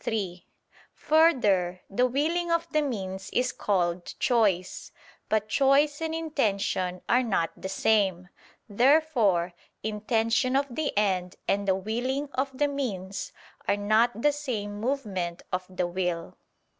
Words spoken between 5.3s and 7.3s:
choice and intention are